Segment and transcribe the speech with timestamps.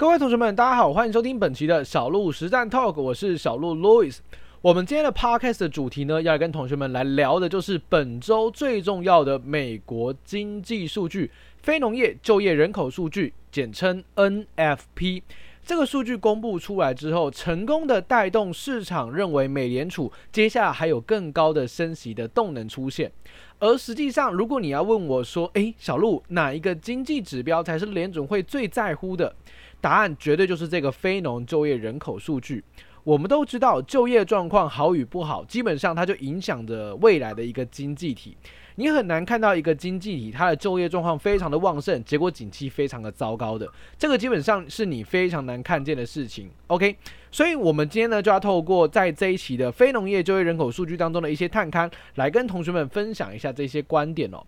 [0.00, 4.16] 各位同学们，大家好，欢迎收听本期的小鹿实战 Talk，我是小鹿 Louis。
[4.62, 11.30] 我们今天的 Podcast 的主题呢，要跟同学们来聊的就是本周最重要的美国经济数据——
[11.62, 15.20] 非农业就业人口数据，简称 NFP。
[15.66, 23.12] 这个数据公布出来之后，成功的带动市场认为美联储接下来还有更高的升息的动能出现。
[23.58, 29.36] 而实际上，如果你要问我说，诶，小鹿，哪一个经济指标才是联准会最在乎的？
[29.80, 32.62] 答案绝对就是这个非农就业人口数据。
[33.02, 38.36] 我们都知道，就业状况好与不好，基本上它就影响着未来的一个经济体。
[38.76, 43.66] 你很难看到一个经济体它的就业状况非常的旺盛，结果景气非常的糟糕的。
[43.98, 46.50] 这个基本上是你非常难看见的事情。
[46.66, 46.94] OK，
[47.30, 54.44] 所以我们今天呢就要透过在这一期的非农业就业人口数据当中的一些探勘，来跟同学们分享一下这些观点哦。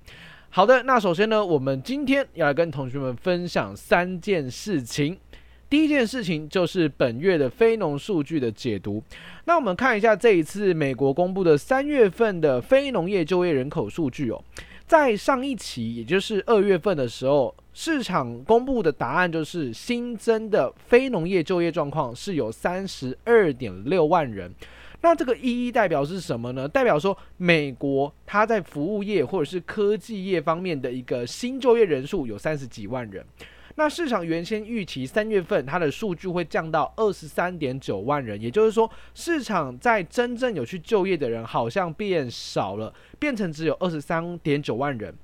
[0.55, 5.17] 好的，那首先呢，我们今天要来跟同学们分享三件事情。
[5.71, 9.03] 第一件事情就是本月的非农数据的解读。
[9.47, 14.45] 那我们看一下这一次美国公布的三月份的非农业就业人口数据哦。
[14.87, 24.55] 在上一期，也就是二月份的时候，市场公布的答案就是新增的非农业就业状况是有三十二点六万人。
[25.03, 26.67] 那这个意义代表是什么呢？
[26.67, 33.25] 代表说美国它在服务业或者是科技业方面的一个新就业人数有三十几万人。
[33.75, 45.15] 那市场原先预期三月份它的数据会降到二十三点九万人，也就是说市场在真正有去就业的人好像变少了，变成只有二十三点九万人。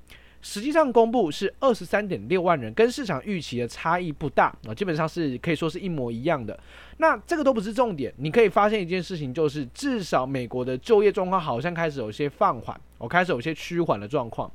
[0.41, 6.57] 实际上公布是二十三点六万人，跟市场预期的差异不大啊，基本上是可以说是一模一样的。
[6.97, 14.49] 那这个都不是重点，你可以发现一件事情，就是至少美国的就业状况好像开始有些放缓，我开始有些趋缓的状况。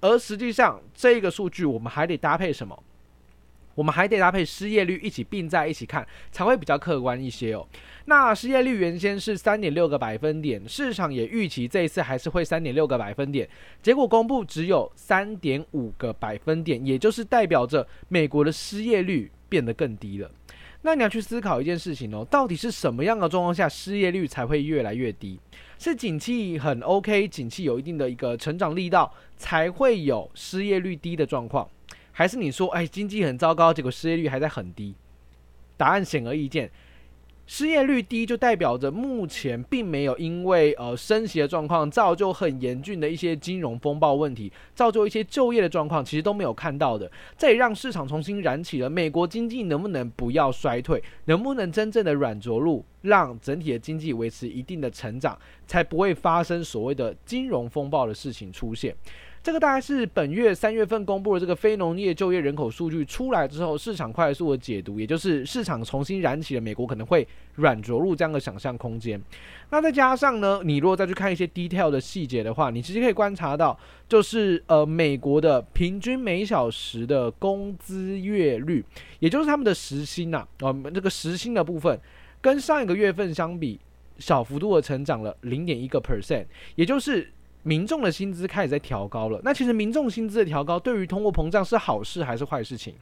[0.00, 2.78] 而实际上这个数据我们还得搭配什么？
[3.76, 7.64] 我们还得搭配失业率一起并在一起看，才会比较客观一些哦。
[8.06, 13.48] 那失业率原先是三点六个百分点，市场也预期这一次还是会三点六个百分点，
[13.80, 20.30] 结果公布只有三点五个百分点，也就是代表着美国的失业率变得更低了。
[20.82, 25.38] 那你要去思考一件事情哦，到底是什么样的状况下失业率才会越来越低？
[25.78, 31.68] 是景气很 OK，景气有一定的一个成长力道，才会有失业率低的状况？
[32.18, 34.94] 还是你说，哎，经济很糟糕，结果失业率还在很低？
[35.76, 36.70] 答案显而易见，
[37.46, 47.12] 失业率低就代表着目前并没有因为呃升息的状况造就很严峻的一些金融风暴问题，造就一些就业的状况，其实都没有看到的。
[47.36, 58.94] 这也让市场重新燃起了美国经济能不能不要衰退，能不能真正的软着陆，让整体的经济维持一定的成长，才不会发生所谓的金融风暴的事情出现。
[59.42, 67.24] 这个大概是本月三月份公布的这个非农业就业人口数据出来之后，市场快速的解读，也就是市场重新燃起了美国可能会
[67.54, 69.22] 软着陆这样的想象空间。
[69.70, 73.78] 那再加上呢，你如果再去看一些 detail 的细节的话，你其实可以观察到，
[74.08, 78.84] 就是呃美国的平均每小时的工资月率，
[79.20, 81.96] 也就是他们的时薪呐，啊，这个时薪的部分，
[82.46, 83.80] 跟上一个月份相比，
[84.20, 86.46] 小幅度的成长了零点一个 percent，
[86.76, 87.32] 也就是。
[87.64, 92.94] 民众的薪资开始在调高了，那其实民众薪资的调高对于通货膨胀是好事还是坏事情？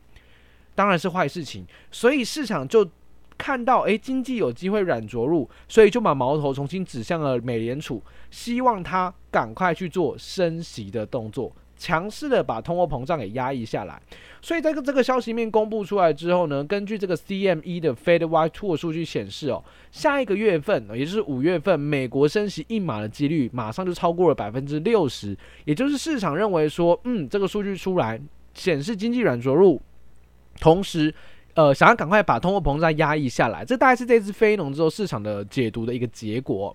[0.75, 2.89] 当然是坏事情，所以市场就
[3.37, 11.53] 看到，诶，经济有机会软着陆，所以就把矛头重新指向了美联储，希望他赶快去做升息的动作。
[11.85, 14.01] 强势的把通货膨胀给压抑下来，
[14.41, 19.63] 所以在这个消息面公布出来之后呢，根据这个 CME 的 Fed Watch 数据显示哦，
[19.93, 25.37] 下一个月份，也就是五月份，美国升息一码的几率马上就超过了百分之六十，
[25.67, 28.19] 也就是市场认为说，嗯，这个数据出来
[28.55, 29.79] 显示经济软着陆，
[30.61, 31.15] 同时，
[31.53, 36.75] 呃，想要赶快把通货膨胀压抑下来，这大概是这次非农之后市场的解读的一个结果。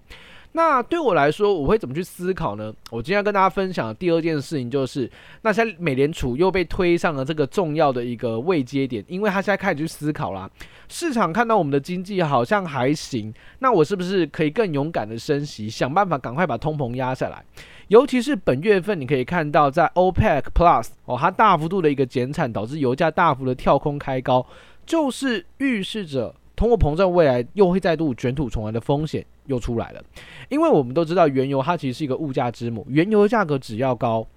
[0.51, 2.73] 那对我来说，我会怎么去思考呢？
[2.89, 5.09] 我今天要跟大家分享的第二件事情就是，
[5.43, 10.49] 那现在美联储又被推上了这个重要的一个位阶点，因为他现在开始去思考啦。
[10.87, 17.45] 市场看到我们的经济好像还行，那我是不是可以更勇敢的升息，想办法赶快把通膨压下来？
[17.89, 24.43] 尤其是本月份，你可以看到在 OPEC Plus 哦，它大幅度的一个减产，导致油价大幅的跳空开高，
[24.85, 26.33] 就是预示着。
[26.59, 30.03] 通货膨胀未来又会再度卷土重来的风险又出来了，
[30.49, 34.27] 因为我们都知道原油它其实是一个物价之母，原油的价格只要高，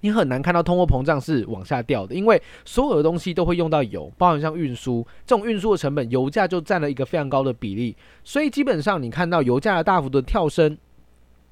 [0.00, 7.94] 你很难看到通货膨胀是往下掉的，因为所有的东西都会用到油，包含像运输这种运输的成本，油价就占了一个非常高的比例，
[8.24, 10.78] 所以基本上你看到油价的大幅度跳升，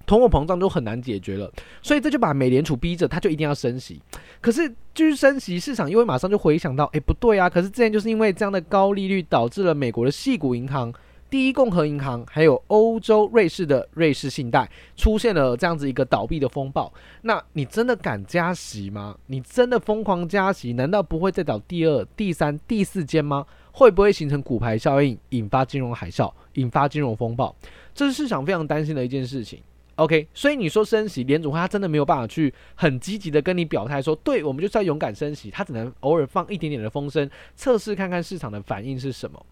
[0.07, 1.51] 通货膨胀就很难解决了，
[1.83, 4.01] 所以这就把美联储逼着，他就一定要升息。
[4.41, 7.49] 可是继续升息，市场又会马上就回想到，哎，不对啊！
[7.49, 10.93] 可是之前就是因为这样的高利率，导致了美国的细谷银行、
[11.31, 16.93] 第一共和银行，还有欧洲瑞士的瑞士信贷出现了这样子一个倒闭的风暴。
[17.23, 19.17] 那你真的敢加息吗？
[19.27, 23.47] 你真的疯狂加息，难道不会再倒第二、第三、第四间吗？
[23.75, 27.55] 会不会形成骨牌效应，引发金融海啸，引发金融风暴？
[27.95, 29.63] 这是市场非常担心的一件事情。
[29.97, 39.45] OK，所以你说升息，联总会他真的没有办法去很积极的跟你表态说，对，我们就是要勇敢升息，他只能偶尔放一点点的风声，测试看看市场的反应是什么。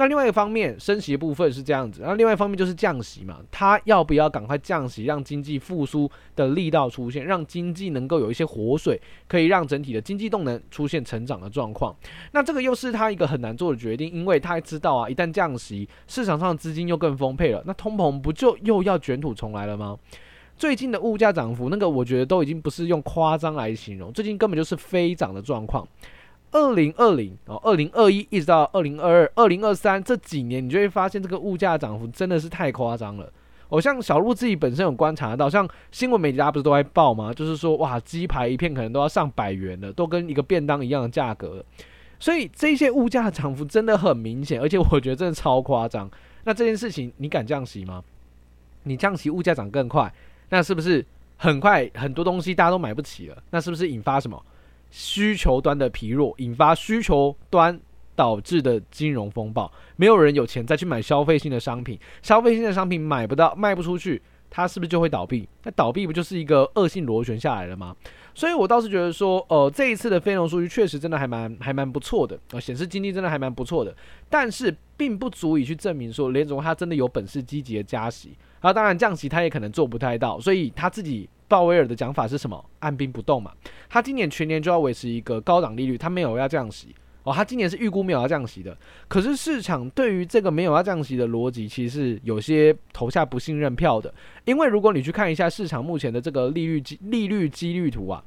[0.00, 11.92] 那另外一方面，升息的部分是这样子，然后另外一方面就是降息嘛，它要不要赶快降息，让经济复苏的力道出现，让经济能够有一些活水，可以让整体的经济动能出现成长的状况。
[12.30, 19.98] 那这个又是他一个很难做的决定，因为他知道啊，一旦降息，市场上资金又更丰沛了，那通膨不就又要卷土重来了吗？
[20.56, 25.86] 最近的物价涨幅，那个我觉得都已经不是用夸张来形容，最近根本就是飞涨的状况。
[26.50, 33.30] 二零二零哦，二零二一一直到二零二二、二零二三这几年，你就会发现这个物价涨幅真的是太夸张了。
[33.68, 37.32] 我、哦、像小鹿自己本身有观察到，像新闻媒体大家不是都在报吗？
[37.34, 41.62] 就是说哇，鸡排一片可能都要上百元了，都跟一个便当一样的价格。
[42.18, 46.10] 所以这些物价涨幅真的很明显，而且我觉得真的超夸张。
[46.44, 48.02] 那这件事情你敢降息吗？
[48.84, 50.10] 你降息，物价涨更快，
[50.48, 51.04] 那是不是
[51.36, 53.36] 很快很多东西大家都买不起了？
[53.50, 54.42] 那是不是引发什么？
[54.90, 57.78] 需求端的疲弱，引发需求端
[58.14, 64.20] 导致的金融风暴，没有人有钱再去买消费性的商品，消费性的商品买不到，卖不出去，
[64.50, 65.48] 它是不是就会倒闭？
[65.62, 67.94] 那倒闭不就是一个恶性螺旋下来了吗？
[68.34, 73.94] 所以我倒是觉得说，呃，这一次的非农数据确实真的还蛮还蛮不错的，呃，显示经济真的还蛮不错的，
[74.28, 78.30] 但是并不足以去证明说联总他真的有本事积极的加息，
[78.60, 81.28] 然后当然降息他也可能做不太到，所以他自己。
[81.48, 82.64] 鲍威尔的讲法是什么？
[82.78, 83.50] 按兵不动嘛。
[83.88, 87.32] 他今年全年就要维持一个高档利率，他没有要降息哦。
[87.32, 88.76] 他今年是预估没有要降息的。
[89.08, 94.12] 可是市场对于这个没有要降息的逻辑，其实是有些投下不信任票的。
[94.44, 98.22] 因为如果你去看一下市场目前的这个利率利率几率图啊。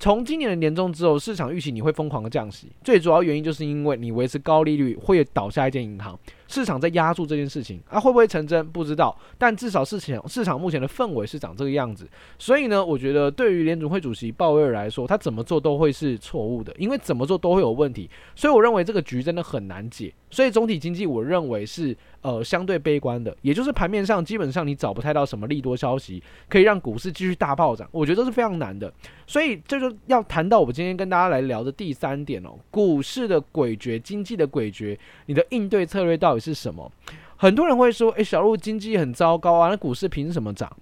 [0.00, 6.16] 从今年的年终之后，市场预期你会疯狂的降息，最主要原因就是因为你维持高利率会倒下一间银行，
[6.48, 7.80] 市场在压住这件事情。
[7.88, 8.66] 啊，会不会成真？
[8.66, 12.08] 不知道，但至少市场市场目前的氛围是长这个样子，
[12.38, 21.96] 所以呢，我觉得对于联总会主席鲍威尔来说，他怎么做都会是错误的，因为怎么做都会有问题，所以我认为这个局真的很难解，所以总体经济我认为是。
[22.20, 28.92] 呃，相对悲观的，也就是盘面上基本上你找不太到什么利多消息可以让股市继续大暴涨，我觉得这是非常难的。
[29.24, 36.90] 所以这就要谈到我们今天跟大家来聊的第三点哦，股市的诡谲，经济的诡谲，你的应对策略到底是什么？
[37.36, 40.74] 很多人会说，诶，小鹿经济很糟糕啊，那股市凭什么涨？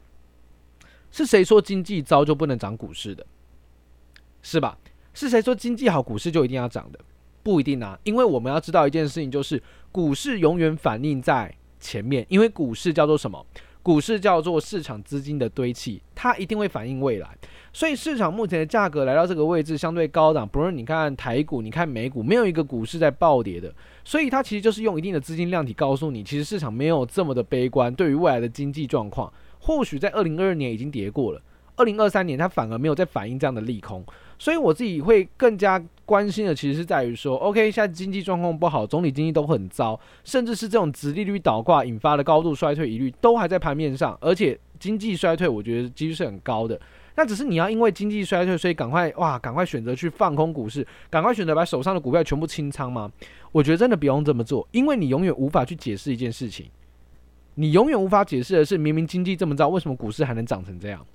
[1.11, 3.26] 是谁说经济糟就不能涨股市的？
[4.43, 4.79] 是吧？
[5.14, 6.99] 是谁说经济好股市就一定要涨的？
[7.43, 9.62] 不一定啊，因为我们要知道一件事情，就是
[9.93, 13.47] 股市永远反映在前面，因为股市叫做什么？
[13.87, 17.29] 股市叫做市场资金的堆砌，它一定会反映未来。
[17.73, 23.73] 所以市场目前的价格来到这个位置相对高档，不论你看台股，你看美股，没有一个股市在暴跌的，
[24.03, 31.41] 所以它其实就是用一定的资金量体告诉你，其实市场没有这么的悲观，对于未来的经济状况，或许在二零二二年已经跌过了，
[31.77, 34.05] 二零二三年它反而没有在反映这样的利空。
[34.39, 46.79] 所以我自己会更加关心的，其实是在于说，OK，现在经济状况不好，总体经济都很糟，甚至是这种直利率倒挂引发的高度衰退疑虑都还在盘面上，而且经济衰退，我觉得几率是很高的。
[47.15, 53.11] 那只是你要因为经济衰退，所以赶快哇，赶快选择去放空股市，赶快选择把手上的股票全部清仓吗？
[53.53, 56.67] 我觉得真的不用这么做，因为你永远无法去解释一件事情，
[57.55, 61.06] 你永远无法解释的是，明明经济这么糟，为什么股市还能涨成这样？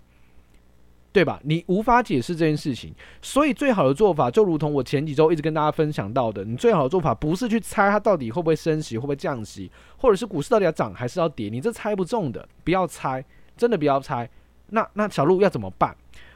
[1.13, 1.39] 对吧？
[1.43, 13.23] 你无法解释这件事情，所以最好的做法就如同我前几周一直跟大家分享到的，你最好的做法不是去猜它到底会不会升息，会不会降息，或者是股市到底要涨还是要跌，你这猜不中的，不要猜，
[13.57, 14.29] 真的不要猜。
[14.67, 15.93] 那那小鹿要怎么办？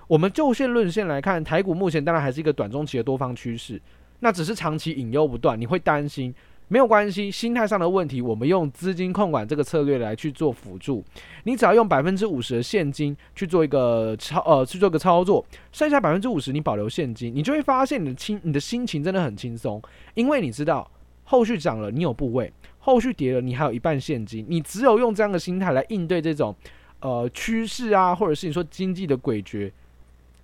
[0.08, 3.82] 我们就线论线来看，台股目前当然还是一个短中期的多方趋势，
[4.20, 6.36] 那只是长期隐忧不断，你会担心。
[6.68, 11.04] 没有关系，心态上的问题，我们用资金控管这个策略来去做辅助。
[11.44, 19.82] 你只要用百分之五十的现金去做一个操呃去做个操作，剩下百分之五十你保留现金，你就会发现你的轻你的心情真的很轻松，
[20.16, 20.90] 因为你知道
[21.24, 26.56] 后续涨了你有部位，后续跌了你还有一半现金，你只有用这样的心态来应对这种
[27.00, 29.72] 呃趋势啊，或者是你说经济的诡谲，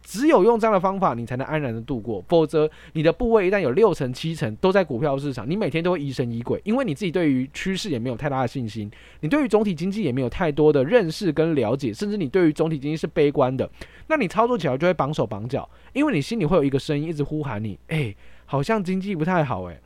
[0.03, 2.24] 只有用这样的方法，你才能安然的度过。
[2.27, 13.70] 否则，你的部位一旦有六成、七成都在股票市场，你每天都会疑神疑鬼，因为你自己对于趋势也没有太大的信心，你对于总体经济也没有太多的认识跟了解，甚至你对于总体经济是悲观的，
[14.08, 18.13] 那你操作起来就会绑手绑脚，因为你心里会有一个声音一直呼喊你，哎，
[18.46, 19.79] 好像经济不太好，哎，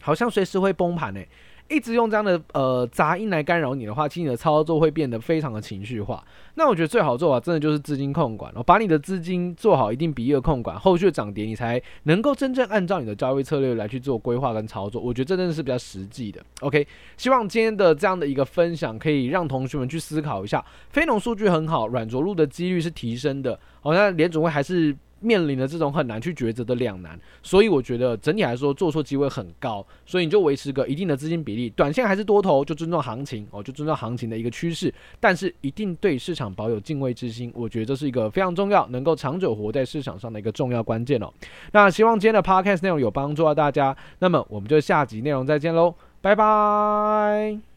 [0.00, 1.26] 好像随时会崩盘，哎。
[1.68, 6.24] 一直用这样的呃杂音来干扰你的话，其实你的操作会变得非常的情绪化。
[6.54, 15.00] 那我觉得最好做法真的就是资金控管，把你的资金做好一定比例的控管，后续的涨跌你才能够真正按照你的交易策略来去做规划跟操作。
[15.00, 16.42] 我觉得这真的是比较实际的。
[16.60, 23.58] OK，希望今天的这样的一个分享可以让同学们去思考一下，非农数据很好，软着陆的几率是提升的。
[23.80, 24.96] 好像联总会还是。
[25.20, 41.32] 面临了这种很难去抉择的两难，所以我觉得整体来说做错机会很高，所以你就维持个一定的资金比例，短线还是多头就尊重行情哦，就尊重行情的一个趋势，但是一定对市场保有敬畏之心，我觉得这是一个非常重要，能够长久活在市场上的一个重要关键哦。
[41.72, 47.67] 那希望今天的 podcast 内容有帮助到大家，那么我们就下集内容再见喽，拜拜。